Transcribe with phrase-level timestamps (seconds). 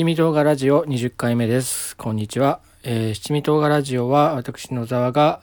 [0.00, 1.94] 七味動画ラジオ20回目です。
[1.94, 2.60] こんにちは。
[2.84, 5.42] えー、七味動画ラジオは私野沢が、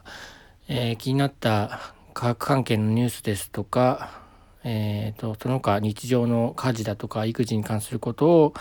[0.68, 4.24] えー、気になった科学関係のニュースですとか、
[4.64, 8.54] えーと、その他日常の家事だとか育児に関することを、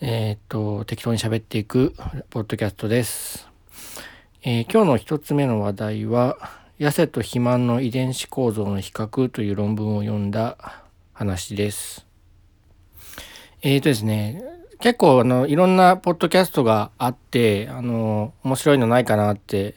[0.00, 1.94] えーと、適当に喋っていく
[2.30, 3.46] ポッドキャストです。
[4.42, 6.38] えー、今日の一つ目の話題は
[6.78, 10.82] 痩せと肥満の遺伝子構造の比較という論文を読んだ
[11.12, 12.06] 話です。
[13.60, 19.74] えーとですね、結構あのいろんなポッドキャストがあってあの面白いのないかなって、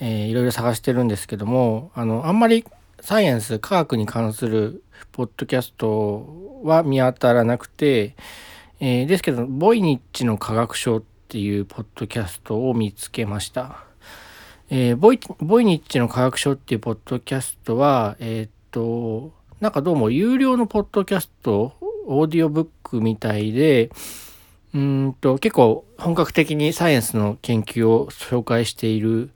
[0.00, 2.64] えー、いろいろ探してるんですけどもあのあんまり
[3.00, 4.82] サイエンス科学に関する
[5.12, 8.14] ポッドキャストは見当たらなくて、
[8.80, 13.84] えー、ですけどボイニッチの科学賞っていうポッドキャストを見つけました。
[14.70, 21.72] えー、ボイボイニッチの科学賞っていうポッドキャストはえっとなんかどうも有料のポッドキャスト
[22.06, 23.90] オーディオブックみたいで
[24.74, 29.30] うんと結構本格的にサイエンスの研究を紹介している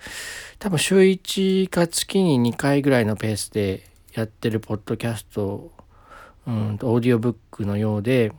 [0.58, 5.72] 多分週1か月に2回ぐらいのペースでやってるポッドキャスト
[6.47, 8.33] うんとオーディオブックのようで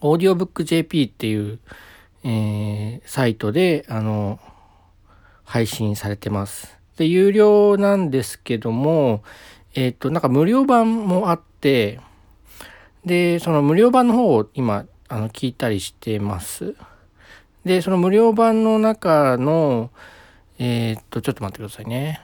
[0.00, 1.58] オーディオブック JP っていう、
[2.24, 4.38] えー、サイトであの
[5.44, 6.76] 配信されてます。
[6.96, 9.22] で有料なんですけども
[9.74, 12.00] えっ、ー、となんか無料版もあって
[13.04, 16.74] でその無料版の方を今あの聞いたりしてます。
[17.64, 19.90] で、その無料版の中の、
[20.58, 22.20] えー、っと、ちょっと待ってくださいね。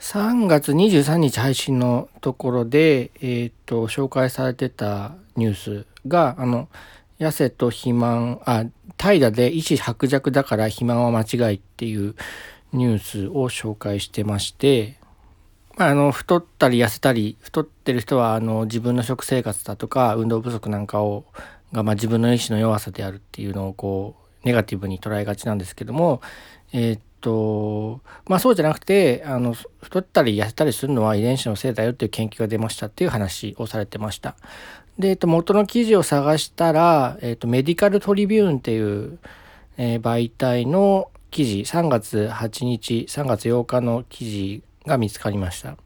[0.00, 6.68] 3月23日配信のところで、えー、っと、紹介されてたニュースが、あの、
[7.18, 8.64] 痩せと肥満、あ、
[8.96, 12.14] 怠惰で意志薄弱だから肥満は間違いっていう
[12.72, 14.98] ニュースを紹介してまして、
[15.76, 21.24] まあ、あの太ったり痩せたり太ってる人はあの自分の食生活だとか運動不足なんかを
[21.74, 26.22] が、まあ、自分の意志の弱さであるっていうのをこうネガティブに捉えがちなんですけども
[26.72, 34.36] えー、っとまあそうじゃなくてあの太ったり痩せたりするのは遺伝子のせいだよっていう研究が出ましたっていう話をされてました。
[34.98, 39.18] で、えっと、元の記事を探したら、えっと、メディカルトリビューンっていう、
[39.76, 45.76] えー、媒体の記事3月8日3月8日の記事が見つかりました。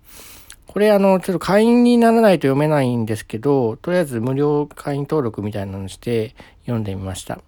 [0.68, 7.40] これあの、ちょっと会員にならないと読めないんですけど、とりあえず無料会員登録みたいなのして読んでみました。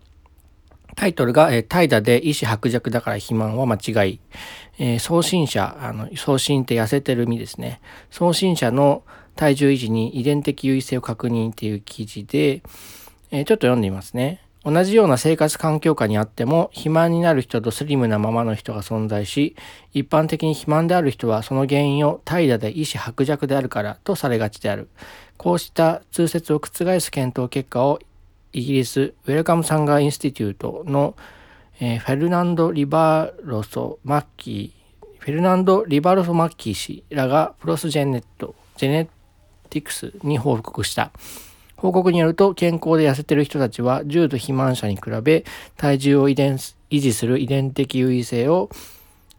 [0.97, 4.21] タイトルが、えー、怠惰で意志薄弱だから肥満は間違い。
[4.79, 7.81] えー、送信者、あの、送信って痩せてる身ですね。
[8.11, 9.03] 送信者の
[9.37, 12.63] 体重維持に遺伝的優位性を確認っていう記事で、
[13.31, 14.41] えー、ちょっと読んでみますね。
[14.63, 19.57] 同じような生活環境下にあっても肥満になる人とスリムなままの人が存在し
[19.93, 24.89] 一般的に肥満である人はその原因を怠惰で意志薄弱であるからとされがちである。
[25.39, 27.99] こうした通説を覆す検討結果を
[28.53, 31.17] イギリスウェルカムサンガーインスティテュートの、
[31.81, 39.09] えー、フェルナンド・リバロソ・マッキーフェルナンド・リバロソ・マッキー氏らがプロスジェネットジェネ
[39.71, 41.13] ティクスに報告した。
[41.81, 45.45] 報告によると、健康で痩せてる人たちは、重度肥満者に比べ、
[45.79, 48.69] 体重を遺伝維持する遺伝的優位性を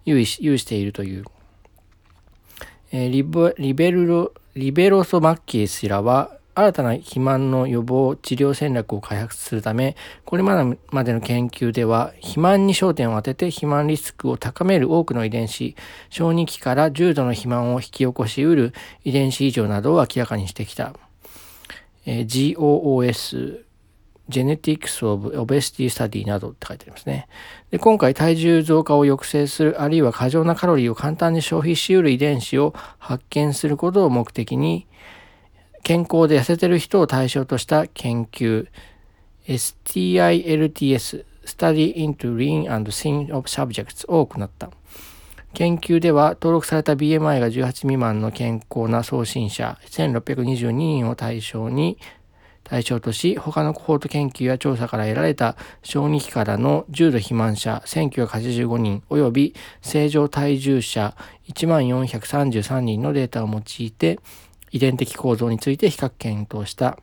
[0.05, 1.25] 有意しているという。
[2.91, 10.55] えー、リベリベルロリベロソマッキー氏らは、新たな肥満の予防治療戦略を開発するため、これま
[11.03, 15.75] での研究では、肥満に焦点を当てて肥満リスクを高める多くの遺伝子、
[16.09, 18.73] 小児期から重度の肥満を引き起こしうる
[19.03, 20.95] 遺伝子異常などを明らかにしてきた。
[22.05, 23.63] えー、GOOS、
[24.29, 27.27] Genetics of Obesity Study などって書いてありますね。
[27.69, 34.87] で今回体重増加を抑制する、あるいは過剰なカロリーを簡単に消費し得る遺伝子を発見することを目的に、
[35.83, 38.67] 健康で痩せてる人を対象とした研究、
[39.47, 44.69] STILTS、Study into Lean and Thin of Subjects を行った。
[45.53, 51.97] 研究では登録された BMI が18未満の健康な送信者1622人を対象に
[52.63, 61.15] 対象とし、他のコホート研究や調査から得られた小児期からの重度肥満者1985人及び正常体重者
[61.49, 64.19] 1433人のデータを用いて
[64.71, 66.97] 遺伝的構造について比較検討した。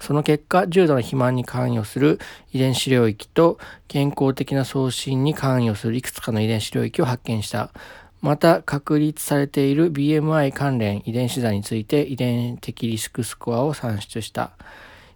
[0.00, 2.18] その結果、重度の肥満に関与する
[2.52, 3.58] 遺伝子領域と
[3.88, 7.70] 健康的な送信に関与するいくつかの遺伝子領域を発見した。
[8.20, 14.52] また、確立されている BMI 関連遺伝子座について遺伝的リスクスコアを算出した。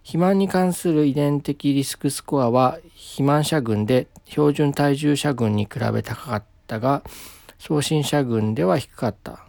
[0.03, 7.03] 肥満に関する遺伝的リスクスコアは肥満者群で標準体重者群に比べ高かったが、
[7.59, 9.45] 送信者群では低かった。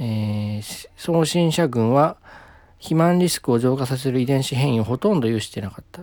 [0.00, 2.16] えー、送信者群は
[2.78, 6.02] 肥満リスクを増加させる遺伝子変異をほとんど有してなかった。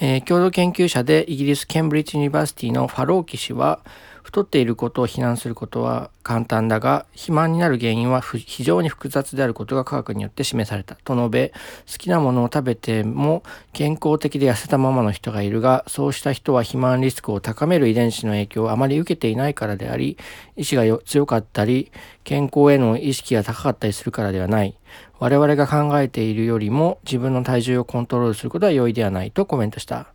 [0.00, 3.80] えー、共同研究者でイギリス・ケンブリッジ・ユニバーシティのファローキ氏は
[4.22, 11.52] 太っていることを非難することは簡単だが肥満になる原因は非常に複雑であることが科学によって示されたと述べ
[11.90, 13.42] 好きなものを食べても
[13.72, 20.16] 健康的で痩せたままの人がいるがそうした人は肥満リスクを高める遺伝子の影響をあまり受けていないからであり
[20.56, 21.90] 意志が強かったり
[22.24, 24.76] 健康への意識が高かったりするからではない
[25.18, 30.11] 我々が考えているよりも自分の体重をコントロールすることは容易ではないとコメントした。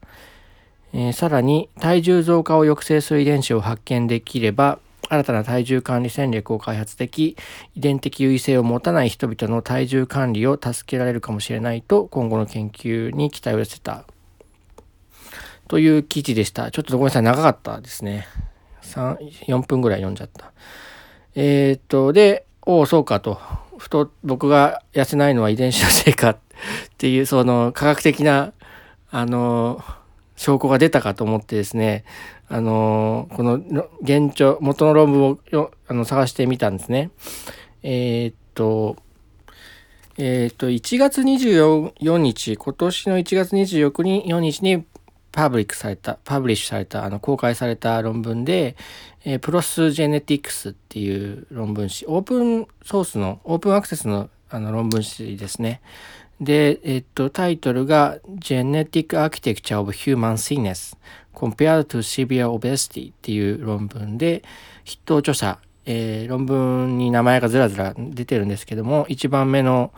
[0.93, 4.79] えー、さらに体重増加を抑制する遺伝子を発見できれば
[5.09, 7.37] 新たな体重管理戦略を開発でき
[7.75, 14.05] 遺伝的優位性を持たない人々の体重管理を助けられるかもしれないと今後の研究に期待を寄せた。
[15.67, 16.71] という記事でした。
[16.71, 18.27] ちょっとごめんなさい長かったですね。
[18.81, 20.53] 4分ぐらい読んじゃった。
[21.35, 23.39] えー、っとでおおそうかと。
[23.77, 26.37] ふと僕が痩せないのは遺伝子のせいかっ
[26.97, 28.53] ていうその科学的な
[29.11, 29.83] あの
[30.37, 32.05] 証拠が出たかと思ってですね、
[32.47, 33.55] あのこの
[34.01, 37.09] 現状、元の論文をよあの探してみたんですね。
[37.83, 38.95] えー、っと、
[40.17, 44.85] えー、っと、1月24日、今年の1月24日に
[45.31, 48.75] パブリックされた、パブリッシュされた、あの、公開された論文で、
[49.25, 55.81] えー、プロスジェネティクスっていう論文誌、オープンソースの、オープンアクセスのあの論文誌ですね。
[56.39, 60.95] で、えっと、タイトルが Genetic Architecture of Human Sickness
[61.33, 64.43] Compared to Severe Obesity っていう論文で、
[64.85, 69.91] 筆頭著者、えー、論文に名前がずらずら出てるんですけども、1番目の、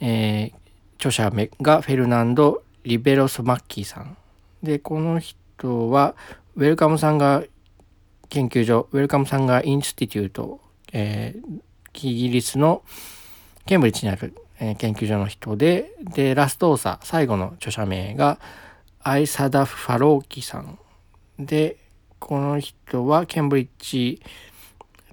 [0.00, 0.52] えー、
[0.96, 1.30] 著者
[1.62, 4.16] がフェルナンド・リベロス・マッキーさん。
[4.62, 6.14] で、この人は、
[6.56, 7.44] ウェルカムさんが
[8.28, 10.60] 研究所、ウェルカムさんがインスティテュート、
[10.92, 12.82] えー、イギリスの
[13.66, 18.38] ケンブリッジにあるえー、研究所の人で、で、ラストオーサ、最後の著者名が、
[19.00, 20.78] アイサダ・ファローキさん。
[21.38, 21.76] で、
[22.18, 24.20] この人はケンブリッジ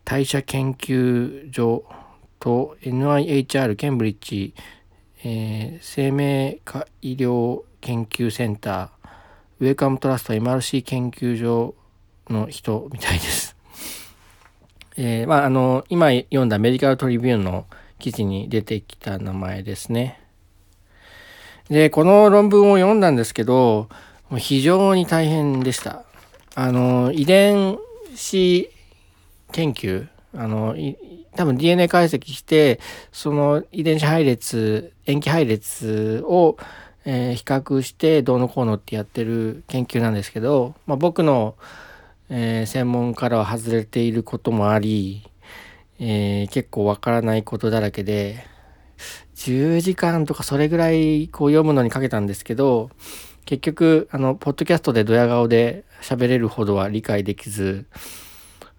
[0.04, 1.86] 代謝研究所
[2.40, 4.54] と NIHR ケンブリッジ、
[5.24, 8.90] えー、生命科医療研究センター、
[9.60, 11.76] ウェイカムトラスト MRC 研究所
[12.30, 13.56] の人みたいです。
[14.98, 17.66] えー、まあ、あの、今読んだメディカルトリビューンの
[18.00, 20.20] 記事に出てきた名前ですね。
[21.70, 23.90] で、この論文を読んだんですけど、
[24.38, 26.04] 非常に大変でした。
[26.56, 27.78] あの、遺伝
[28.16, 28.70] 子
[29.52, 30.76] 研究、あの、
[31.36, 32.80] 多分 DNA 解析して、
[33.12, 36.58] その遺伝子配列、塩基配列を、
[37.06, 41.56] えー、比較してどうのこうのってやってる研究なんですけど、まあ、僕の、
[42.30, 45.28] えー、専門からは外れていることもあり、
[46.00, 48.46] えー、結構わからないことだらけで、
[49.36, 52.90] 10時間とかそれぐらいこう読むのにかけたんですけど、
[53.46, 57.86] 結局、あの、ポッドキャストでドヤ顔で喋れるほどは理解できず、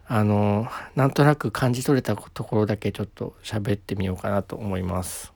[0.08, 5.32] あの、なんとなく感じ取れたところだけちょっと喋ってみようかなと思います。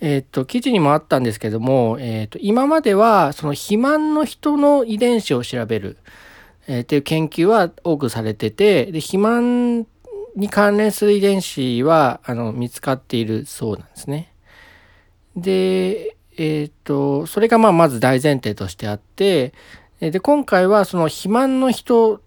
[0.00, 5.96] えっ、と、記事にもあったんですけども、えっ、と、今までは、その肥満の人の遺伝子を調べる、
[6.66, 9.86] えー、っていう研究は多くされてて、で、肥満
[10.36, 14.32] に関連する遺伝子はあの見つかっているそうなんですね。
[15.36, 19.52] で、えっ、ー、と、それがまあまず大前提としてあって、
[20.00, 22.20] で、今回はその肥満の人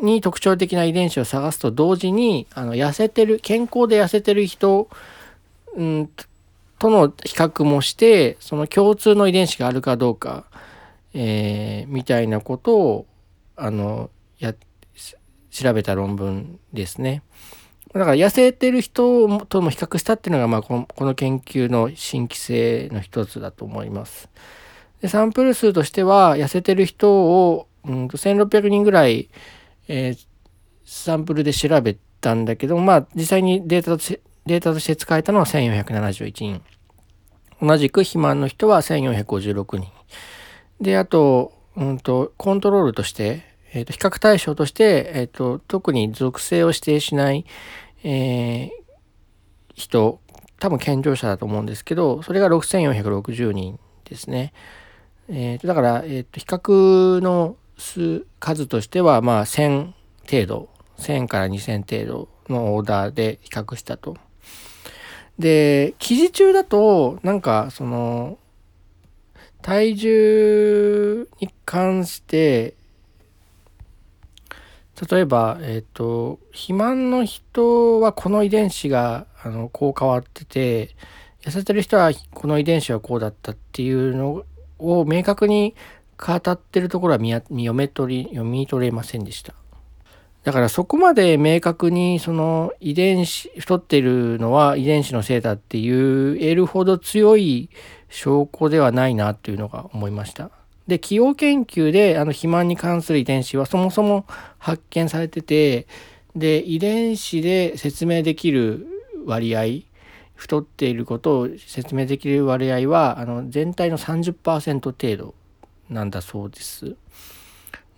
[0.00, 4.88] に特徴的な遺伝子を探すと同時に、あの痩せてる、健康で痩せてる人、
[5.74, 6.10] うん、
[6.78, 10.44] との比較もして、その共通の遺伝子があるかどうか、
[11.14, 13.06] えー、みたいなことを、
[13.56, 14.54] あの、や、
[15.50, 17.22] 調べた論文ですね。
[17.92, 24.28] だから痩せてる人とも比較したっていうのが、まあこの、この研究の新規性の一つだと思います。
[25.00, 29.30] でサンプル数としては、痩せてる人を、うんと1600人ぐらい、
[29.88, 30.26] えー、
[30.84, 36.62] サンプルで調べたんだけど、まあ実際にデータとしてデータとして使えたのは1471人。
[37.60, 39.90] 同じく肥満の人は1456人。
[40.80, 43.45] で、あと、うんと、コントロールとして、
[43.76, 47.44] えー、と比較対象として、えーと、特に属性を指定しない、
[48.02, 48.70] えー、
[49.74, 50.20] 人
[50.58, 53.78] 多分健常者だと思うんですけどそれが6460人
[54.08, 54.54] ですね。
[55.28, 59.92] えー、とだから、えー、と比較の数としてはまあ1000
[60.30, 64.16] 程度1000から2000程度のオーダーで比較したと。
[65.38, 68.38] で記事中だとなんかその
[69.60, 72.74] 体重に関して
[75.10, 80.96] 例えば、えっ、ー、と、肥満の人はこの遺伝子があのこう変わってて、
[81.42, 84.44] 痩せてる人はこの遺伝子はこうだったっていうの
[84.78, 85.74] を明確に
[86.18, 89.54] 語ってるところは見読め取り読み取れませんでした。
[90.44, 97.68] だからそこまで明確にその遺伝子太ってるのは遺伝子のせいだっていう得るほど強い
[98.08, 100.50] 証拠ではないなというのが思いました。
[100.86, 104.24] で起用研究であの肥満に関する遺伝子はそもそも
[104.58, 105.86] 発見されてて
[106.36, 108.86] で遺伝子で説明できる
[109.24, 109.84] 割合
[110.34, 115.34] 太っていることを説明できる割合はあの全体の30%程度
[115.88, 116.96] なんだそうです。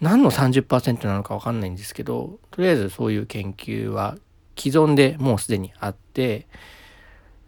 [0.01, 4.17] 何の30%なのか分かんないんですけどとりあえずそういう研究は
[4.57, 6.47] 既存でもうすでにあって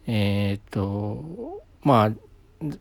[0.05, 2.11] えっ、とまあ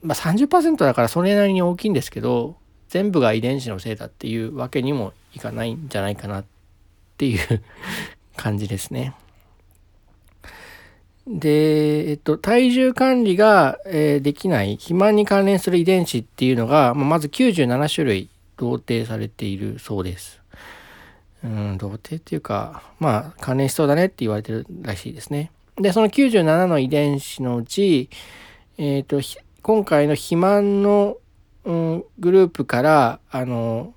[0.03, 2.57] まあ30%だからそれなりに大きいんですけど
[2.89, 6.45] 全部が遺伝子のせいだっていうわけにもいかないんじゃないかなっ
[7.17, 7.63] ていう
[8.37, 9.15] 感じですね。
[11.27, 20.41] で、えっと、体重管理が、えー、できない肥満に関連する遺伝子っていうのが、まあ、まず97種類同定されているそうです。
[21.45, 25.53] うん、同定っていうか、まあ、関連しそうだねって言われてるらしいですね。
[25.77, 28.11] で、その97の遺伝子のうち、
[28.77, 29.21] えっ、と、
[29.63, 31.19] 今回の肥満の、
[31.65, 33.95] うん、グループから、あの、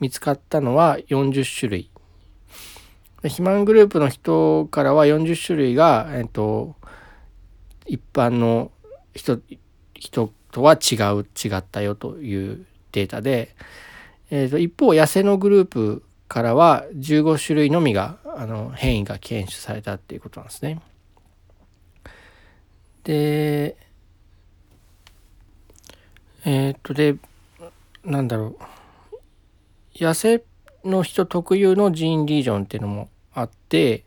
[0.00, 1.90] 見つかったのは40種類。
[3.22, 6.74] 肥満グループの人からは40種類が、えっ、と、
[7.86, 8.72] 一般の
[9.14, 9.40] 人、
[9.94, 13.54] 人とは違う、違ったよというデータで、
[14.30, 20.80] えー、と一方痩せのグループからは15種類のみがあの変異が検出されたっていうことなんですね。
[23.04, 23.76] で
[26.44, 27.16] えっ、とで
[28.04, 28.56] なんだろう。
[29.94, 30.44] 痩せ
[30.84, 34.04] の人特有のジーンリージョンっていうのもあって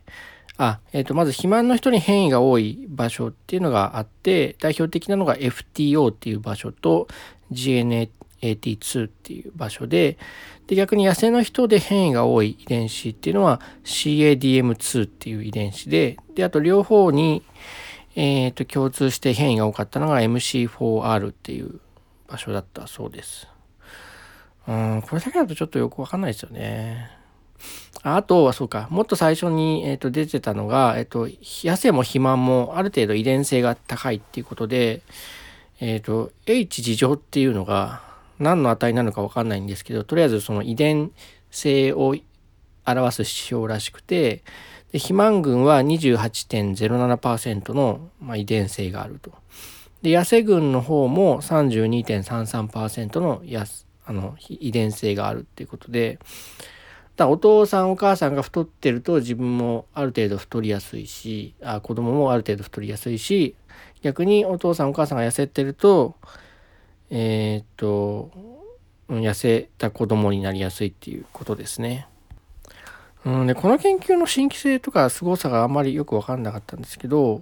[0.57, 7.07] あ、えー、とまず肥満の人に変異が多い場所っていうのがあって代表的なのが FTO っていう場所と
[7.51, 10.17] GNAT2 っていう場所で
[10.67, 17.43] で逆に野生の人で変異が多い遺伝子っていうのは CADM2 っていう遺伝子でであと両方に、
[18.15, 21.79] えー、と共通して変異が多かったのが MC4R っていう
[22.27, 23.47] 場所だったそうです。
[24.67, 27.09] うんこれだけだとちょっとよくわかんないですよね。
[28.03, 31.27] あとはそうかもっと最初に、えー、と出てたのが、えー、と
[31.67, 35.01] 野生も肥満もある程度遺伝性が高いっていうことで、
[35.79, 38.03] えーと H 事情っていうのが
[38.39, 41.11] 何の値なのか分かんないんですけどとりあえずその遺伝
[41.51, 42.15] 性を
[42.85, 44.43] 表す指標らしくて
[44.91, 49.33] で肥満群は28.07%の、まあ、遺伝性があると。
[50.05, 53.65] で痩せ群の方も32.33%のや
[54.05, 56.19] あの遺伝性があるっていうことで
[57.15, 63.55] だお父さんお母さんが太ってると自分もある程度太りやすいしあ子供もある程度太りやすいし
[64.03, 66.13] 逆にお父さんお母さんが痩せてると
[67.09, 68.29] えー、っと
[69.09, 72.07] 痩せた子供になりやすいっていうことですね。
[73.25, 77.41] うん、でこの研究の新規性とか凄さがあんまりよく分かんなかったんですけど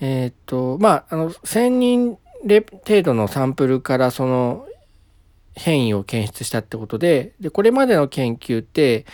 [0.00, 2.18] えー、っとまああの1,000人
[2.86, 4.66] 程度のサンプルからその
[5.54, 9.06] 変異を検出したってことででこれまでの研究って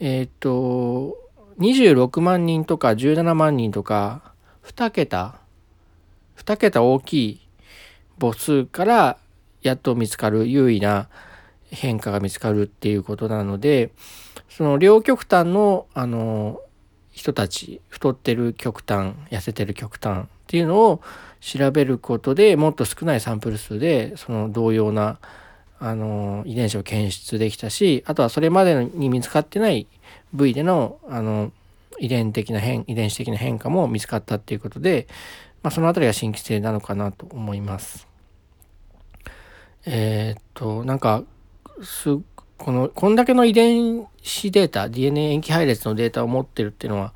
[0.00, 1.16] えー、っと
[1.58, 4.32] 26万人とか17万人とか
[4.64, 5.38] 2桁
[6.36, 7.48] 2桁大きい
[8.20, 9.18] 母数から
[9.62, 11.08] やっと見つかる優位な
[11.70, 13.92] 変化が見つかるっていうことなので
[14.48, 16.60] その両極端のあの
[17.14, 21.00] 人たち太ってる極端痩せてる極端っていうのを
[21.40, 25.18] 調べることでもっと少ないサンプル数でその同様な
[25.78, 29.86] あの遺伝子を検出できたしあとはそれまでに見つかってない
[30.32, 31.52] 部位でのあの
[31.98, 35.06] 遺伝的な変遺伝子的な変化も見つかったっていうことで
[35.64, 38.06] まあ、その辺りが新規性なのかなと思います。
[39.86, 41.24] えー、っと、なんか、
[41.82, 42.18] す、
[42.58, 47.12] この、こんだけの遺伝子データ、DNA 塩基配列のデータを持ってるっていうのは、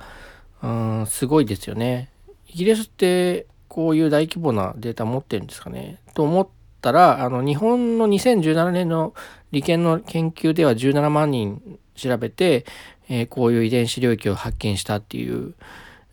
[0.62, 2.10] うん、すごいですよね。
[2.48, 5.98] イギリスってこういう大規模なデータ持ってるんですかね。
[6.14, 6.48] と思っ
[6.80, 9.14] たら、あの、日本の2017年の
[9.52, 12.64] 理研の研究では17万人調べて、
[13.08, 15.54] えー、こういう遺伝子領域を発見したっていう、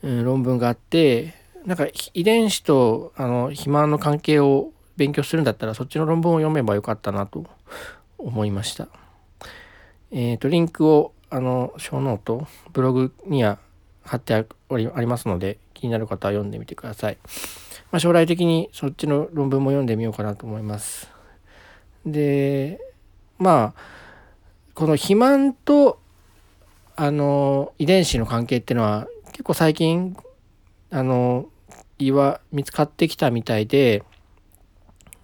[0.04, 1.34] うん、論文があって、
[1.66, 7.46] なんか遺伝子とあの肥満の関係を勉強するんだったらそっちの論文を読めばよかったなと
[8.20, 8.88] 思いました。
[10.12, 13.60] えっ、ー、とリンクをあのショーノートブログには
[14.04, 17.18] 貼ってありますので気になる方は読んでみてください。
[17.92, 21.10] まあ、将来的にそっちの論文も読んでみようかなと思います。
[22.06, 22.80] で
[23.38, 23.82] まあ
[24.74, 26.00] この肥満と
[26.96, 30.16] あの遺伝子の関係っていうのは結構最近
[30.92, 31.48] あの
[31.98, 34.04] 岩見つかってきたみたいで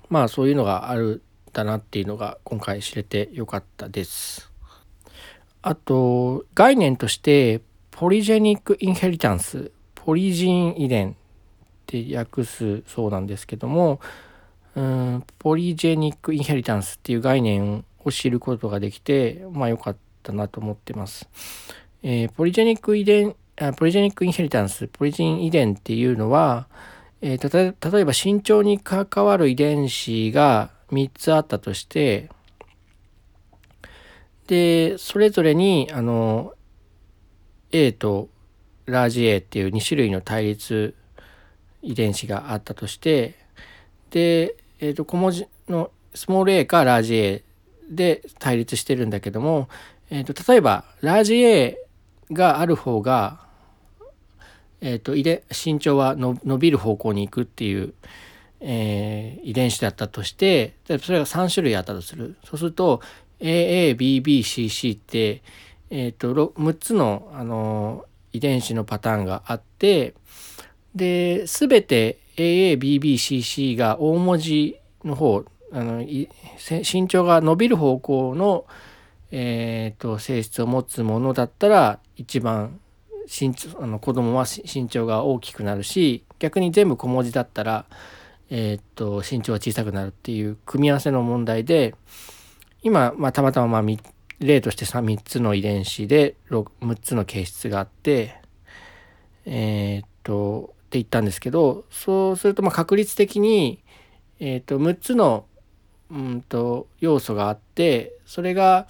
[0.10, 4.51] まあそういうのがあるんだなっていうのが今回知れてよかったです。
[5.62, 11.14] あと概念としてポリジェニック・インヘリタンスポリジン遺伝っ
[11.86, 14.00] て訳すそうなんですけども
[14.76, 21.30] うんポリジェニック・インヘリタンスっていう概念を知ることができてまあ良かったなと思ってます。
[22.04, 23.36] えー、ポリジェニック遺伝
[23.78, 26.68] ポリジェニック・インヘリタンスポリジン遺伝っていうのは、
[27.22, 32.30] えー、例えば身長に関わる遺伝子が3つあったとして
[34.52, 36.56] でそれぞれにあの
[37.72, 38.28] A と
[38.86, 40.94] ラージ A っていう2種類の対立
[41.82, 43.36] 遺伝子があったとして
[44.10, 47.44] で、えー、と小文字のスモール a かラージ A
[47.90, 49.70] で対立してるんだけども、
[50.10, 51.78] えー、と例えばラージ A
[52.30, 53.40] がある方が、
[54.82, 57.94] えー、と遺伝身長は伸びる方向に行くっていう、
[58.60, 62.36] えー、遺伝子だったとしてそれが3種類あったとする。
[62.44, 63.00] そうすると
[63.42, 65.42] AABBCC って、
[65.90, 70.14] えーと、と6つの、あの遺伝子のパターンがあって
[70.96, 75.44] で全て AABBCC が大文字の方
[75.74, 78.66] あの身長が伸びる方向の、
[79.32, 82.80] えーと、性質を持つものだったら一番
[83.28, 87.86] 身長あの子供は身長が大きくなるし逆に全部小文字だったら、
[88.50, 91.96] えーと、身長が小さくなるっていう組み合わせの問題で
[92.82, 93.98] 今、まあ、たまたまま
[94.40, 98.36] 例として 3, 3つの遺伝子で 6, 6つの形質があって
[99.46, 103.82] えー、っとって言ったんですけどそうするとま確率的に、
[104.40, 105.46] えー、っと6つの
[106.12, 108.88] うんと要素があってそれが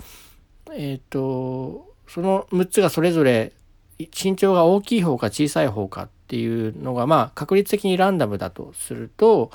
[0.73, 3.53] えっとその6つがそれぞれ
[3.99, 9.51] 身長が大きい方か小さい方かっていうのがまあ確率的にランダムだとすると,、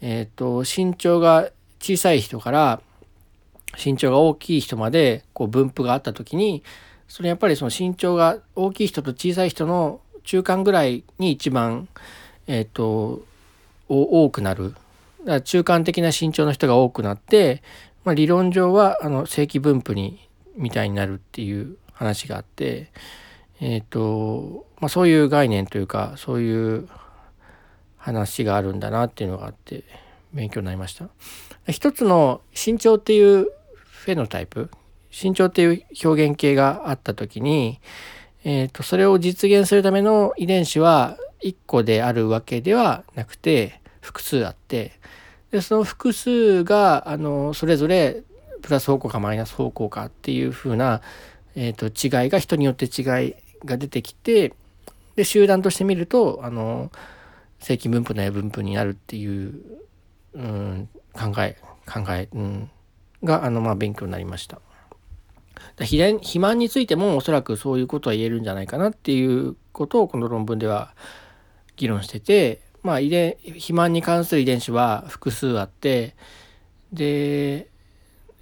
[0.00, 2.80] えっと身長が小さい人から
[3.76, 6.62] 身長が大きい人までこう分布があった時に
[7.08, 11.88] それやっぱりその身長が大きい人と小さい人の中間ぐらいに一番
[12.46, 13.22] え、ー、と
[13.88, 14.74] 多くなる
[15.44, 17.62] 中間的な身長の人が多くなって、
[18.04, 22.90] まあ、理論上はあの正規分布にみたいになるっていう話があって
[23.60, 26.88] え、ー、と、まあ、そういう概念というかそういう
[27.98, 29.84] 話があるんだなっていうのがあって
[30.32, 31.08] 勉強になりました。
[31.68, 33.48] 一つの身長っていう
[34.10, 34.70] フェノタイプ？
[35.10, 37.80] 身長っていう表現形があった時に、
[38.44, 44.92] えーと、それを実現するための遺伝子は1個であるわけではなくて複数あって
[45.50, 48.22] でその複数があのそれぞれ
[48.62, 51.02] プラス方向かマイナス方向かっていう風な、
[51.54, 54.54] えーと、違いが人によって違いが出てきて
[55.16, 56.90] で集団として見るとあの
[57.58, 59.54] 正規分布の分布になるっていう、
[60.34, 62.70] うん、考え考え、うん、
[63.24, 64.60] があの、まあ、勉強になりました。
[65.78, 70.94] 肥満についてもおそらくそういうことは言えるんじゃないかなっていうことをこの論文では
[71.76, 76.14] 議論してて、まあ、遺伝肥満に関する遺伝子は複数あって
[76.92, 77.68] で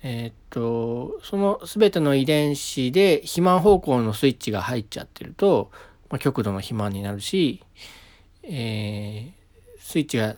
[0.02, 5.70] えー、っとその全ての遺伝子で肥満方向のスイッチが入っちゃってると、
[6.08, 7.62] まあ、極度の肥満になるし、
[8.44, 10.36] えー、スイッチが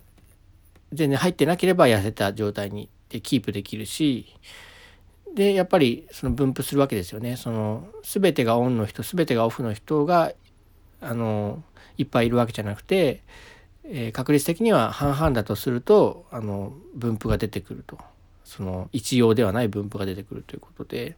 [0.92, 4.34] 全然入ってなければ痩せた状態にでキープできるし
[5.34, 7.36] でやっぱりその分布するわけですよね。
[7.36, 10.32] その全てがオンの人全てがオフの人が
[11.00, 11.62] あの
[11.98, 13.22] いっぱいいるわけじゃなくて、
[13.84, 17.98] えー、確率的には半々だとするとあの分布が出てくると
[18.44, 21.16] その一様ではない分布が出てくるということで、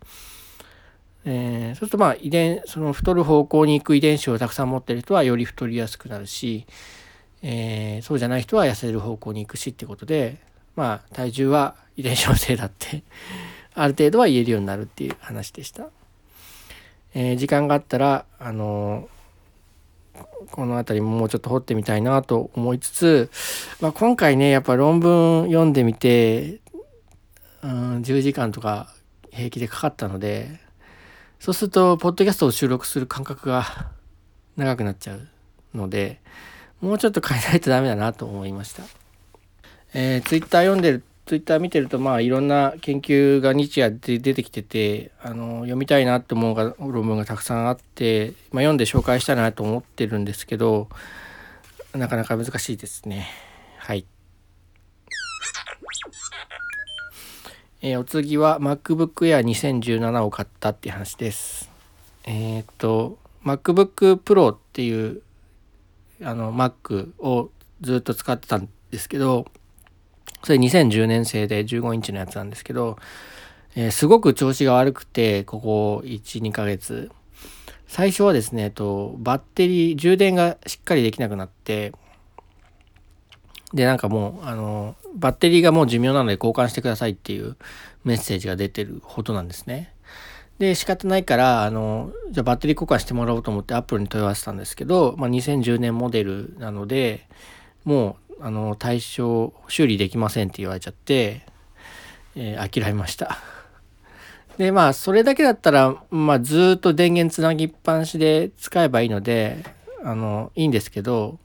[1.25, 6.67] えー、そうするとまあ遺伝その太る方向に行く遺伝子をたくさん持ってる人はより太りやすくなるし、
[7.43, 13.03] えー、そうじゃない人は痩せる方向に行くしってことでまあ体重は遺伝子のせいだって
[13.75, 15.89] ある程度は言えるようになるっていう話でした。
[17.15, 23.31] えー、時間があったら、あのー、この辺りももうちょっと掘ってみたいなと思いつつ、
[23.81, 26.61] まあ、今回ねやっぱ論文読んでみて、
[27.63, 28.95] うん、10時間とか
[29.31, 30.59] 平気でかかったので
[31.39, 33.91] そうするとポッドキャストを収録する間隔が
[34.57, 35.29] 長くなっちゃう
[35.75, 36.21] ので
[36.81, 39.02] もうちょっと変えないとダメだなと思いました。
[39.95, 50.89] えー、ツイッター読んでるツイッター見てるとまあいろんな研究が日夜で出てきててあの読みたいなって思うが論文がたくさんあって、まあ、読んで紹介したいなと思ってるんですけど
[51.95, 53.29] なかなか難しいですね
[53.79, 54.07] はい。
[57.85, 61.69] えー、お次は MacBook Air 2017を買ったっていう話です。
[62.23, 65.23] えー、っと MacBook Pro っていう
[66.23, 67.51] あの Mac を
[67.81, 69.47] ずっと使ってたんですけど
[70.45, 72.99] それ2010年製で15インチのやつなんですけど、
[73.75, 77.11] えー、すごく調子が悪くて、ここ1、2ヶ月。
[77.87, 81.93] 最初はですね、と、バッテリー、充電がしっかりできなくなって、
[83.75, 87.57] で、なんかもう、あの、バッテリーがもう寿命なので交換してくださいっていう
[88.05, 89.95] メッセージが出てるほどなんですね。
[90.59, 97.27] で、仕方ないから、あの、じゃバッテリー交換してもらおうと思ってアップルに問い合わせたんですけど、まあ、2010年モデルなので、
[97.85, 101.43] もう、あの、対象、修理できませんって言われちゃって、
[102.35, 103.39] えー、諦めました。
[104.59, 109.65] で、まあ、それだけだったら、まあ、ずっと電源つなぎっぱなしで使えばいいので、
[110.03, 111.39] あの、いいんですけど、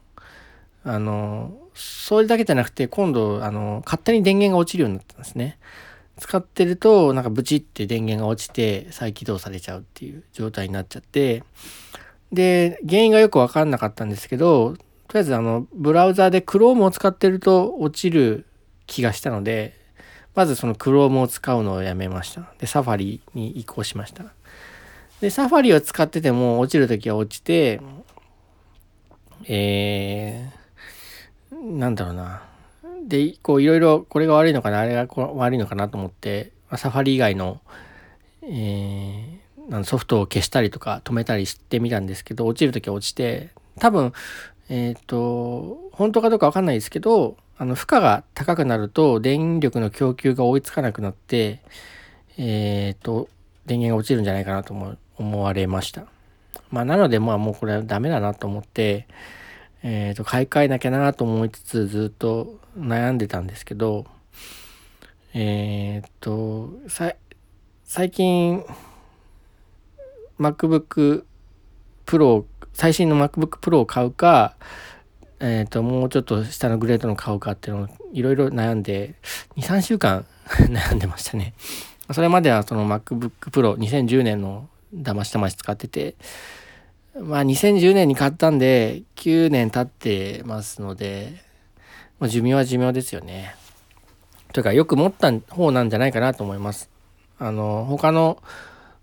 [0.84, 5.60] あの、それだけじゃなくて、今度、あの、勝手に電源が落ちるようになったんですね。
[6.18, 11.44] 使ってると、なんかブチって電源が落ちて再起動されちゃうっていう状態になっちゃって、
[12.32, 14.76] で、原因がよくわかんなかったんですけど、
[15.08, 18.46] とりあえずあの、ブラウザーで Chrome を使ってると落ちる
[18.88, 19.74] 気がしたので、
[20.36, 22.52] まずその Chrome を使うのをやめました。
[22.60, 24.26] で、サファリに移行しました。
[25.22, 27.82] で、サファリを使ってても落ちるときは落ちて、
[29.46, 32.44] えー、なんだろうな。
[33.08, 37.62] で、こういろいろこれが悪いのかな、あれが悪いのかなと思って、サファリ以外の、
[38.44, 44.14] えー、ソフトを消したりとか止めたりしてみたんですけど、落ちるときは落ちて、多分、
[44.70, 51.62] えっ、ー、と、本当かどうかわかんないですけど、あの、負荷が高くなると電力の供給が追いつかなくなって、
[52.38, 53.30] えっ、ー、と、
[53.66, 54.74] 電源が落ちるんじゃないかなと
[55.18, 56.06] 思われました。
[56.70, 59.08] まあ、なので、まあもうこれはダメだなと思って、
[59.84, 64.06] えっ、ー、と、買い替えなきゃなと思いつつずっと悩んでたんですけど、
[65.34, 66.72] えっ、ー、と、
[67.86, 68.64] 最近、
[70.40, 71.24] MacBook
[72.06, 72.46] Pro、
[72.78, 74.56] 最新の MacBook Pro を買うか、
[75.40, 79.16] えっ、ー、と、もうちょっと下のグレードの買うかっていうのをいろいろ悩んで、
[79.56, 80.28] 2、3週間
[80.70, 81.56] 悩んでましたね。
[82.12, 86.14] それまではその MacBook Pro 2010年の騙し騙し使ってて、
[87.20, 91.34] まあ2010年に買ったんで9年経ってますので、
[92.20, 93.56] まあ、寿命は寿命ですよね。
[94.54, 96.92] というかよく持った方なんじゃないかなと思います。
[97.40, 98.38] あの、他の、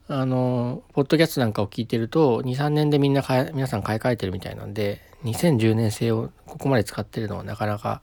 [0.06, 3.22] あの、ポッドキャストなんかを聞いてると、2、3年でみんな、
[3.54, 8.02] 皆さん買い替えてるみたいなんで、2010年製をここまで使ってるのはなかなか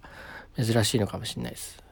[0.55, 1.83] 珍しいのかもしれないです。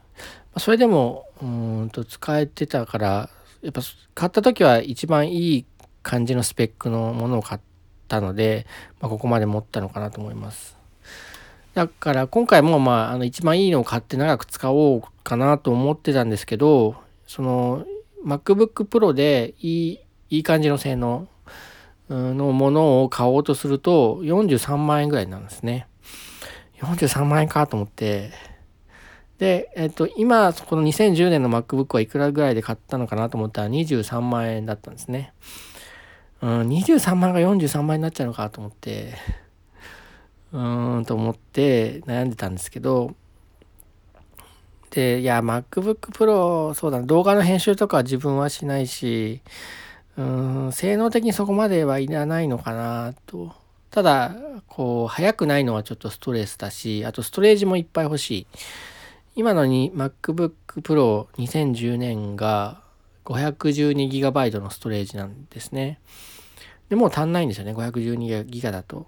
[0.58, 3.30] それでも、うんと使えてたから、
[3.62, 3.82] やっぱ
[4.16, 5.66] 買った時は一番いい
[6.02, 7.62] 感じのスペックのものを買っ
[8.08, 8.66] たので、
[9.00, 10.76] まあ、ここまで持ったのかなと思います。
[11.76, 16.96] だから今回もまああの一番いいのを買って長く使おうかなと思ってたんですけど
[17.28, 17.86] その
[18.26, 21.28] MacBook Pro でいいいい感じの性能
[22.10, 25.88] のものを買おうとすると43万円ぐらいなんですね。
[26.80, 28.32] 43万円かと思って
[29.40, 35.34] で、えっと、今この2010年の MacBook はいくらぐらいで買ったのかなと思ったら23万円だったんですね。
[36.42, 39.16] うん、23万が43万円になっちゃうのかと思って、
[40.52, 43.16] うーんと思って悩んでたんですけど、
[44.92, 49.42] で、いや、MacBook Pro、そうだな、動画の編集とかは自分はしないし、
[50.18, 53.54] うん、性能的にそこまではいらないのかなと。
[53.92, 54.36] ただ、
[54.68, 58.48] こう、速くないのはちょっとストレスだし、あとストレージもいっぱい欲しい。
[59.36, 62.82] 今のに MacBook Pro 2010年が
[63.26, 66.00] 512GB のストレージなんですね。
[66.90, 69.08] でもう足んないんですよね、512GB だと。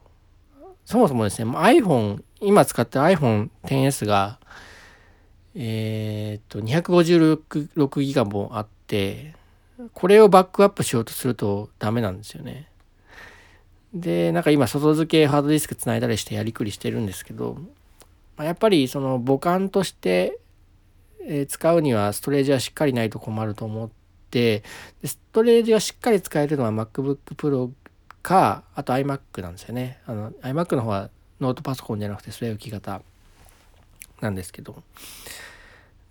[0.86, 4.40] そもそもですね、iPhone、今使ってる iPhone XS が、
[5.56, 9.34] え、っと、256ギガもあって、
[9.94, 12.68] これをバックアップしようとするとダメなんですよね。
[13.94, 17.58] で、なんか今、外付けハードディスクつないだりしてやりくりしてるんですけど、
[18.44, 20.40] やっぱりその母艦として
[21.48, 23.90] 使うにはストレージはしっかりないと困ると思っ
[24.30, 24.64] て
[25.04, 27.72] ストレージがしっかり使えるのは MacBook Pro
[28.22, 31.10] かあと iMac なんですよねあの iMac の方は
[31.40, 33.02] ノートパソコンじゃなくて据え置き型
[34.22, 34.82] なんですけど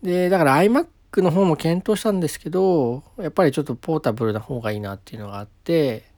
[0.02, 6.10] でだから iMac の方も検討したんですけどやっぱりちょっとポータブルな方がいいなっていうのがあって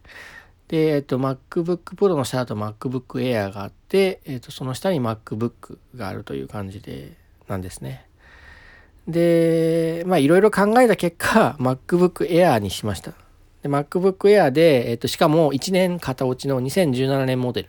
[0.72, 7.12] で、えっと、MacBook Pro の下だと MacBook Air があって、えっと、その下に MacBook があるという感じで
[7.46, 8.06] なんですね。
[9.06, 13.12] で、まあいろいろ考えた結果、MacBook Air にしました。
[13.62, 17.68] で MacBook Air で、えっと、しかも1年型落ちの2017年モデル。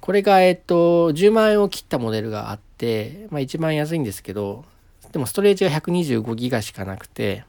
[0.00, 4.64] これが、えっと、10万円を切ったモデルがあって、まあ一番安いんですけど、
[5.12, 7.44] でもストレージが125ギガしかなくて、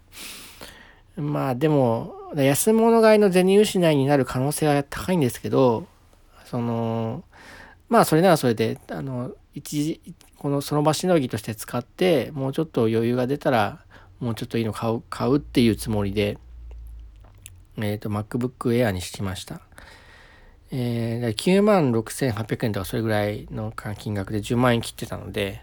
[1.16, 5.88] まあでも、安物買いの銭失いになる可能性は高いんですけど、
[6.46, 7.24] その、
[7.90, 10.02] まあそれならそれであの一時
[10.38, 13.80] このその場しのぎとして使ってもうちょっと余裕が出たら
[14.20, 16.38] もうちょっといいの買う買うっていうつもりで、
[17.78, 19.62] えっ、ー、と MacBook Air にしました。
[20.72, 25.62] えー、9万6800円とかそれぐらいの金額で10万円切ってたので、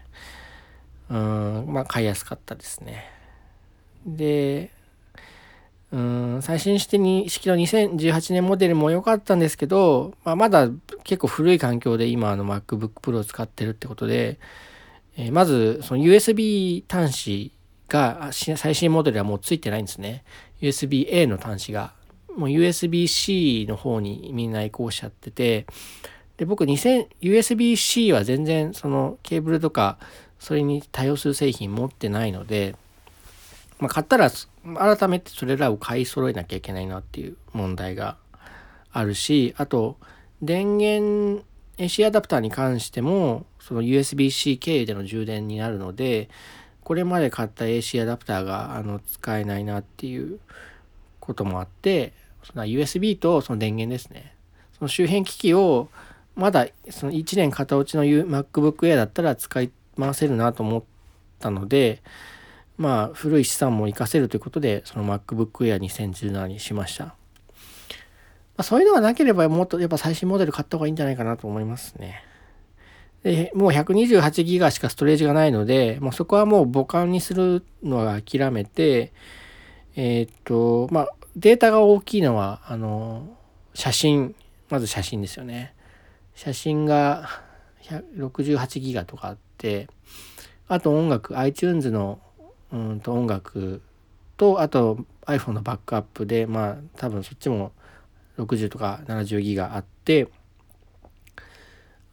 [1.09, 3.09] うん、まあ買いやすかったですね。
[4.05, 4.71] で、
[5.91, 10.69] うん、最新式に式の2018年モデルも良かったんですけど、まあ、まだ
[11.03, 14.39] 結構古い環境で今の MacBook Pro を使ってるってことで、
[15.15, 17.51] えー、まずその USB 端子
[17.87, 20.25] が最新モデルはもうついてないんですね。
[20.61, 21.95] USB-A の端子が。
[22.37, 25.65] もう USB-C の方にみんな移行しちゃってて、
[26.37, 29.97] で、僕2000、USB-C は全然そのケーブルとか
[30.39, 32.75] それに対応する製品持ってないので、
[33.79, 38.17] まあ、買ったら改めてそれらを買い揃えなきゃいけないなっていう問題が
[38.91, 39.97] あるし、あと、
[40.41, 41.43] 電源
[41.77, 46.29] AC アダプターに関しても、その USB-C 経由での充電になるので、
[46.83, 50.39] これまで買った AC アダプターがあの使えないなっていう
[51.19, 52.13] こともあって、
[52.51, 54.35] その USB とその電源ですね。
[54.77, 55.89] その周辺機器を
[56.35, 60.83] まだその1年型落ちの MacBook Air だったら使い回せるなと思っ
[61.39, 62.01] たので、
[62.77, 67.05] まあ古い資産も活かせるということで、その MacBook Air 2017にしました。
[67.05, 67.13] ま
[68.61, 72.23] あ、そういうのがなければもっとやっぱ最新モデル買った方がいいんじゃないかなと思いますね。
[73.23, 79.11] でもう128ギガしかストレージがないので、もうそこはもう母艦にするのは諦めて、
[79.95, 83.37] えー、っと、まあ、データが大きいのは、あの、
[83.75, 84.35] 写真、
[84.69, 85.75] まず写真ですよね。
[86.33, 87.29] 写真が
[88.17, 89.87] 68ギガとかあって、
[90.67, 92.19] あと音楽、iTunes の
[92.71, 93.83] うんと音楽
[94.35, 97.71] と、あと iPhone のバックアップで、まあ多分そっちも
[98.39, 100.29] 60とか70ギガあって、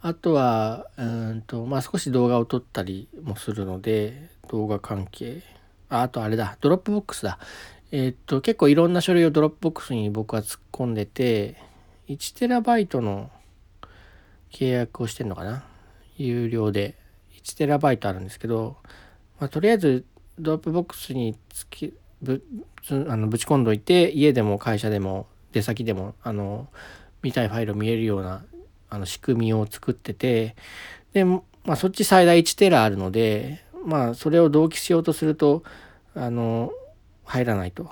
[0.02, 5.40] あとは、うんと、まあ少し動画を撮ったりもするので、動画関係。
[5.88, 7.38] ああとあれだ、ドロップボックスだ。
[7.96, 11.54] えー、っと、結構いろんな書類をドロップボックスに僕は突っ込んでて、
[12.08, 13.30] 1テラバイトの
[14.50, 15.62] 契約をしてんのかな？
[16.16, 16.96] 有料で。
[17.40, 18.78] 1テラバイトあるんですけど、
[19.38, 20.04] まあ、とりあえず
[20.40, 22.42] ドロップボックスにつきぶ
[22.88, 26.66] あのぶち込んどいて、家でも会社でも出先でも、あの、
[27.22, 28.44] 見たいファイル見えるような
[28.90, 30.56] あの仕組みを作ってて、
[31.12, 35.62] で、まあ、そっち最大1テラあるので、まあ、それを同期しようとすると、
[36.16, 36.72] あの、
[37.24, 37.90] 入らないと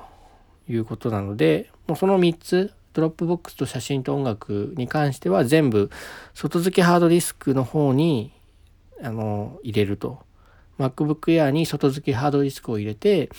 [0.69, 5.91] いうことなのでもうその3つ Dropboxと写真と音楽に関しては全部
[6.35, 8.33] 外付けハードディスクの方に
[9.03, 10.21] あの入れると
[10.79, 13.31] MacBook Air に外付けハードディスクを入れて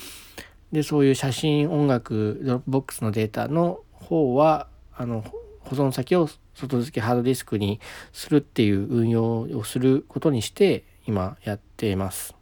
[0.72, 5.24] でそういう写真音楽ドロップボックスのデータの方はあの
[5.60, 7.80] 保存先を外付けハードディスクに
[8.12, 12.36] するっていう運用をすることにして今やっています。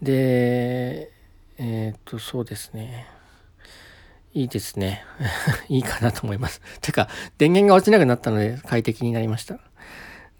[0.00, 1.11] で
[1.64, 3.06] えっ、と、そうですね。
[4.34, 5.04] いいですね。
[5.68, 6.60] いいかなと思います。
[6.80, 9.60] てか、電源が落ちなくなったので快適になりました。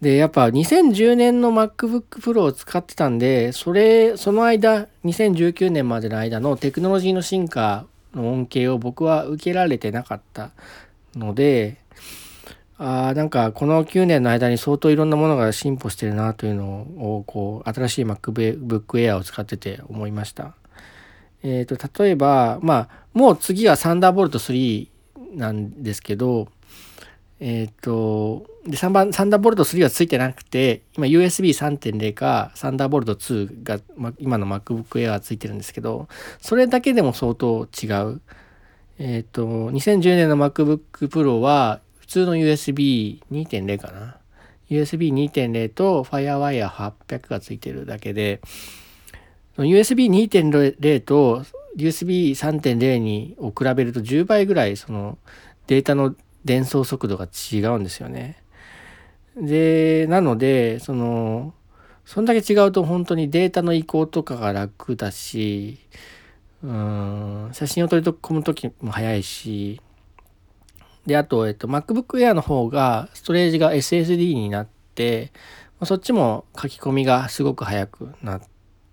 [0.00, 10.50] で、やっぱ2010年の MacBook Pro を使ってたんで、それ、その間、2019年までの間のテクノロジーの進化の恩恵を僕は受けられてなかった
[11.14, 11.76] ので、
[12.78, 20.56] あなんかこの9年の間に相当いろんなものが進歩してるなというのを、こう、新しい MacBook Air を使ってて思いました。
[21.42, 24.88] えっ、ー、と、例えば、まあ、もう次はサンダーボルト3
[25.34, 26.48] なんですけど、
[27.40, 36.08] えっ、ー、と、で、3番、サンダーボルト3はついてなくて、今 USB3.0 かサンダーボルト2が、ま、今の MacBook Air はついてるんですけど、
[36.40, 38.20] それだけでも相当違う。
[38.98, 44.16] えっ、ー、と、2010年の MacBook Pro は普通の USB2.0 かな。
[44.70, 48.40] USB2.0 と FireWire800 がついてるだけで、
[49.56, 51.44] USB2.0 と
[51.76, 55.18] USB3.0 にを比べると10倍ぐらいその
[55.66, 58.42] データの伝送速度が違うんですよね。
[59.36, 61.54] で、なので、その、
[62.04, 65.78] そんだけ違うと本当にデータの移行とかが楽だし、
[66.62, 69.80] うん、写真を撮り込む時も早いし、
[71.06, 75.32] で、あと、えっと、MacBook Air の方がストレージが SSD になって、
[75.84, 78.51] そっちも書き込みがすごく早くなって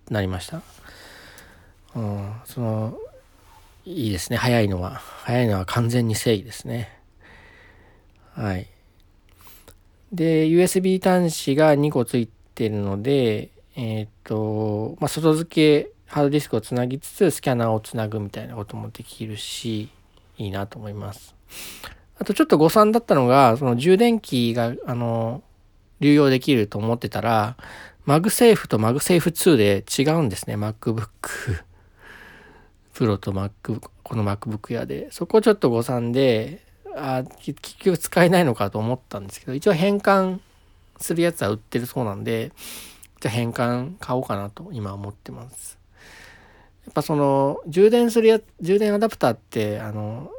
[0.10, 0.62] なりました？
[1.96, 2.98] うん、その、
[3.86, 4.38] いいですね。
[4.38, 5.02] 早いのは。
[5.24, 7.00] 早いのは完全に正義ですね。
[8.34, 8.68] はい。
[10.12, 19.90] で、USB 端子が2個ついてるので、えっ、ー、と、まあ、外付けハードディスクをつなぎつつ、スキャナーをつなぐみたいなこともできるし、
[20.38, 21.36] いいなと思います。
[22.18, 25.44] あとちょっと誤算だったのが、その充電器が、あの、
[26.00, 27.58] 流用できると思ってたら、
[28.10, 30.56] MagSafeと MagSafe 2で違うんですね。
[30.56, 31.06] MacBook
[32.96, 35.12] Pro と Mac、この MacBook Air で。
[35.12, 40.40] そこちょっと誤算で、あ結局使えないのかと思ったんですけど、一応変換
[40.98, 42.52] するやつは売ってるそうなんで、
[43.22, 45.78] じゃあ変換買おうかなと今思ってます。
[46.86, 50.32] やっぱその充電するや充電アダプターってあの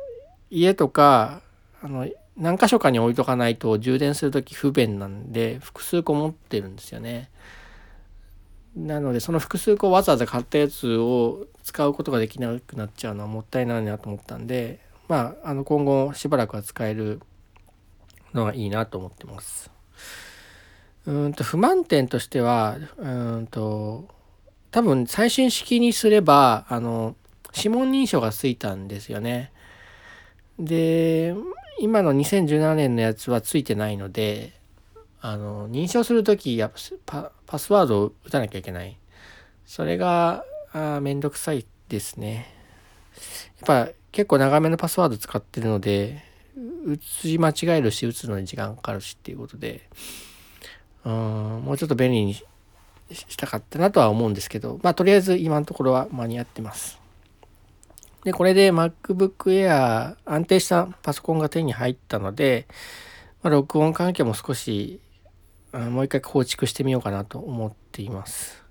[0.50, 1.40] 家とか
[1.80, 7.30] あの何箇所かに置いとかないと充電する時不便なんで複数個持ってるんですよね。
[8.76, 14.78] なのでその複数個わざわざ買ったやつを使うことができなくなっちゃうのはもったいないなと思ったんで
[15.08, 17.20] まああの今後しばらくは使える
[18.32, 19.70] のがいいなと思ってます。
[21.06, 23.08] うんと不満点としてはう
[23.40, 24.08] んと
[24.70, 27.16] 多分最新式にすればあの
[27.56, 29.50] 指紋認証がついたんですよね。
[30.58, 31.34] で
[31.80, 34.52] 今の2017年のやつはついてないので
[35.20, 36.70] あの認証する時や
[37.06, 38.96] パパスワードを打たなきゃいけない。
[39.66, 42.54] それがあめんどくさいですね。
[43.60, 46.24] やっぱ結構長めのパスワード使ってるので
[46.84, 49.88] 打ち間違えるし打つのに時間かかるしっていうことで
[51.04, 51.12] うん
[51.64, 56.98] もうちょっと便利にしたかったなとは思うんですけど、まあとりあえず今のところは間に合ってます。
[58.24, 62.66] で、これで MacBook Air 安定したパソコンが手に入ったので、
[63.42, 65.00] まあ、録音環境も少し
[65.72, 68.64] もう一回構築してみようかなと思っています。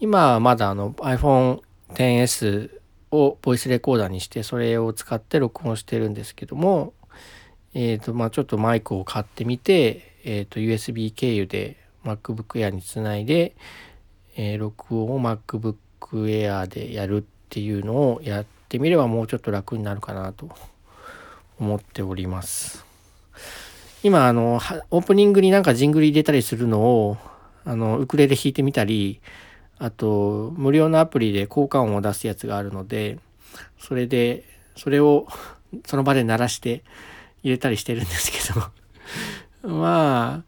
[0.00, 1.60] 今はまだあの iPhone
[1.94, 6.94] XS をボイスレコーダーにしてそれを使って録音してるんですけども、
[7.74, 13.54] えっ、ー、とまあちょっとマイクを買ってみて、えっ、ー、と USB 経由で MacBook Air につないで、
[14.36, 15.76] えー、録音を MacBook
[16.10, 20.48] Air でやるっていうのをやってみればもうちょっと楽になるかなと
[21.58, 22.89] 思っております。
[24.02, 24.60] 今あの
[24.90, 27.18] オープニングになんかジングル入れたりするのを
[27.64, 29.20] あのウクレレ弾いてみたり
[29.78, 33.18] あと無料のアプリで効果音を出すやつがあるので
[33.78, 34.44] それで
[34.76, 35.26] それを
[35.86, 36.82] その場で鳴らして
[37.42, 38.60] 入れたりしてるんですけど。
[39.62, 40.44] ま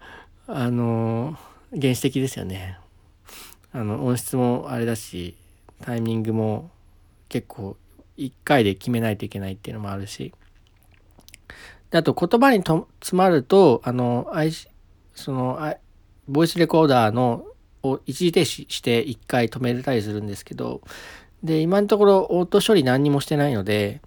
[0.47, 1.37] ああの
[1.73, 2.79] 原始的ですよね。
[3.73, 5.37] あの音質もあれだし
[5.83, 6.71] タイミングも
[7.29, 7.77] 結構
[8.19, 10.33] 1回で決めないといけないっていうのもあるし。
[11.93, 14.33] であと言葉にと詰まるとあの
[15.15, 15.77] その
[16.27, 17.45] ボイスレコーダーの
[17.83, 20.81] を一時停止して1回止めれたりするんですけど
[21.43, 24.01] で今のところオート処理何にもしてないので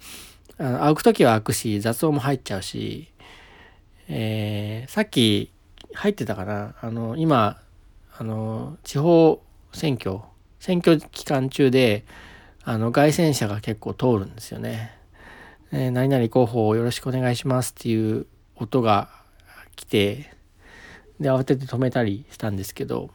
[0.57, 3.11] あの開く時は開くし雑音も入っちゃうし、
[4.07, 5.51] えー、さっき
[5.93, 7.59] 入ってたかなあの今
[8.17, 9.43] あの地方
[9.73, 10.21] 選挙
[10.59, 12.05] 選挙期間中で
[12.63, 14.94] あの凱旋車が結構通るんですよね。
[15.77, 19.09] えー、何々候補をよろしくお願いしますっていう音が
[19.75, 20.31] 来て
[21.19, 23.09] で慌てて止めたりしたんですけど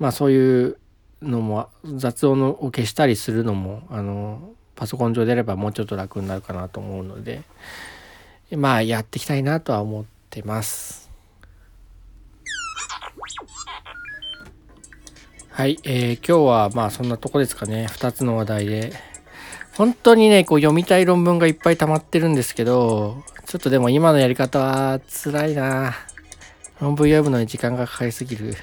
[0.00, 0.78] まあそういう
[1.22, 7.42] のも雑音を消したりするのもあのパソコン上であればもうちょっと楽になるかなと思うので
[8.50, 11.08] まあやっていきたいなとは思ってます。
[15.50, 17.86] はい、えー、今日はまあそんなとこですかね。
[17.90, 19.09] 2つの話題で。
[19.76, 25.94] 本当にね、こう読みたい論文がいっぱい溜まってるんですけど、ちょっとでも今のやり方は辛いな。
[26.80, 28.54] 論文読むのに時間がかかりすぎる。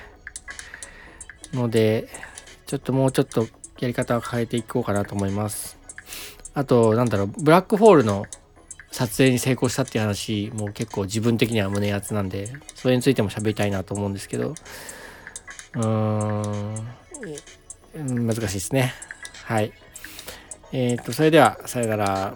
[1.53, 2.07] ので、
[2.65, 3.47] ちょっともうちょっと
[3.79, 5.77] やり方を変えていこうかなと思います。
[6.53, 8.27] あと、なんだろう、ブラックホールの
[8.91, 14.55] 撮影に成功したっていう話も結構自分的には胸熱なんで、それについても喋りたいなと思うんですけど、
[15.75, 15.83] うー
[18.01, 18.93] ん、難しいですね。
[19.45, 19.71] はい。
[20.71, 22.35] えっ、と、それでは、さよなら。